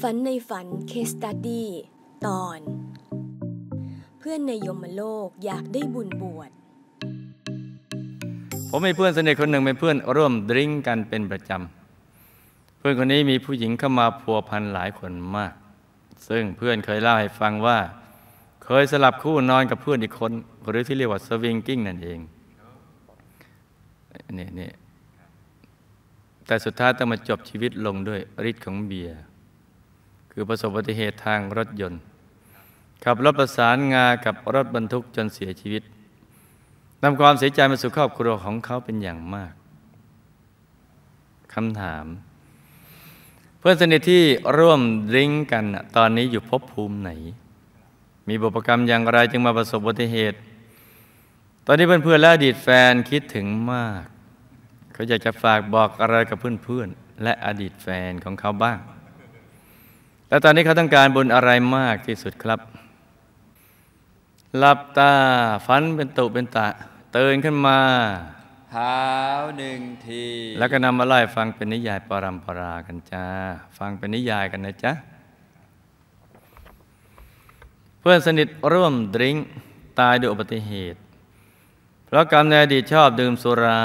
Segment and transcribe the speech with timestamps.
[0.00, 1.68] ฝันในฝันเคสตัดดี้
[2.26, 2.60] ตอน
[4.18, 6.50] เพื่อนในยมโลกอยากได้บุญบวช
[8.70, 15.52] ผมมีเพื่อนสนิทคนหนึ่งเป็นเพื่อนร่วมดริ้งกันเป็นประจำเพื่อนคนนี้มีผู้หญิงเข้ามาพัวพันหลายคนมาก
[16.28, 17.78] ซึ่งเพื่อนเคยเล่าให้ฟังว่า
[18.64, 20.32] เคยสลับคู่นอนกับเพื่อนอีกคน
[20.68, 22.18] หรือที่เรียกว่าสวิงกิ้งนั่นเอง
[24.38, 24.70] นี่นี่
[26.50, 28.20] แต่สุดท้ายต้องมาจบชีวิตลงด้วย
[28.50, 29.18] ฤทธิ์ของเบียร์
[30.32, 32.00] คือประสบอุบัติเหตุทางรถยนต์
[33.04, 35.82] ขับรถประสานงากับรถบรรทุกจนเสียชีวิต
[37.02, 39.52] นำความเสียใจมาสู่ครอบครัวของเขาเป็นอย่างมาก
[41.54, 42.06] คำถาม
[43.58, 44.22] เพื่อนสนิทที่
[44.56, 44.80] ร่วม
[45.14, 45.64] ดิ้งกัน
[45.96, 47.10] ตอนนี้อยู่ภพภูมิไหน
[48.28, 50.38] มีบุพกรรมอย่างไรจึงมาประสบอุบัติเหตุ
[51.66, 54.06] ตอนนี้เพื่อนๆและอดีตแฟนคิดถึงมาก
[55.00, 58.78] เขาอยากจะฝากบอกอะไรกับเพื่อนๆ และอดีตแฟนของเขาบ้าง
[60.28, 62.60] และตอนนี้เขาต้องการบุญอะไรมากที่สุดครับ
[64.58, 65.12] หลับตา
[65.66, 66.68] ฝันเป็นตุเป็นตะ
[67.16, 67.78] ตื่นขึ้นมา
[68.74, 68.94] หา
[69.40, 70.24] วหนึ่งที
[70.58, 73.26] แล้วก็นำมาไล่ฟังเป็นนิยายปรัมปรากันจ้า
[73.78, 74.92] ฟังเป็นนิยายกันนะจ๊ะ
[78.00, 79.36] เพื่อนสนิทร่วมดริ้ง
[80.00, 81.00] ตายด้วยอุบัติเหตุ
[82.06, 83.82] เพราะกรรมในอดีตชอบดื่มสุรา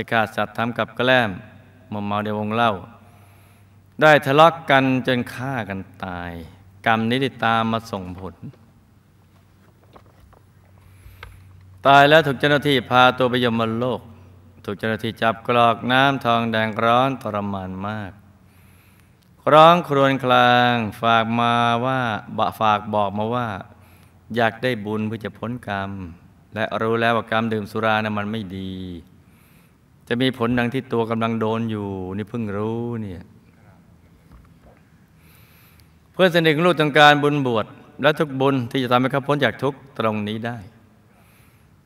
[0.00, 1.30] ที่าสัตว์ทำกับแกล้ม
[1.92, 2.72] มอมเมาในวงเล่า
[4.00, 6.32] ได้ทะเลาะกกันจนฆ่ากันตาย
[6.86, 8.34] กรรมนี้ได้ตามมาส่งผล
[11.86, 14.00] ตายแล้วถูกเจ้าหน้าที่พาตัวไปยมโลก
[14.64, 18.12] ถูกเจ้าหน้าที่จับกรอกน้ำทองแดงร้อนทรมานมาก
[19.52, 21.54] ร้องครวญคลางฝากมา
[21.84, 22.00] ว่า
[22.38, 23.48] บะฝากบอกมาว่า
[24.36, 25.90] อยากได้บุญเพื่อจะพ้นกรรม
[26.54, 28.72] และรู้แล้วว่ากรรมดื่มสุรานะมันไม่ดี
[30.12, 33.22] จะมีผลดังที่ตัวกำลังโดนอยู่นี่เพิ่งรู้เนี่ย
[36.12, 37.66] เพื่อนสนิทของลูกต้องการบุญบวช
[38.02, 40.58] และทุกบุญที่จะทำให้เขาพ้นจากทุกตรงนี้ได้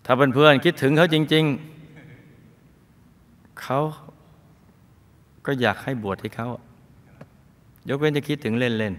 [0.04, 1.44] ถ้าเพื่อนๆคิดถึงเขาจริง
[2.70, 3.80] ๆ เขา
[5.46, 6.48] ก็อยากให้บวชให้เขา
[7.88, 8.94] ยกเว้นจะคิดถึงเล่น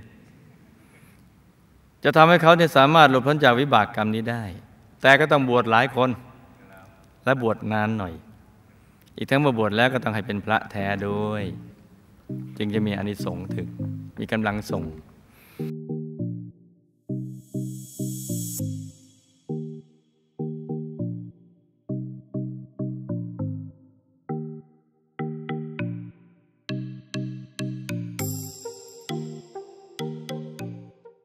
[1.20, 4.44] ๆ จะทำให้เขาเนี่ยสามารถหลุดพ้นจากวิบากกรรมนี้ได้
[5.02, 6.10] แต่ก็ต้องบวชหลายคน
[7.26, 8.16] และบวชนานหน่อย
[9.18, 11.44] อีกทั้งมาบวชแล้วก็ต้องให้เป็นพระแท้ด้วย
[12.58, 13.68] จึงจะมีอนิสงส์ถึง
[14.20, 14.84] มีกำลังส่ง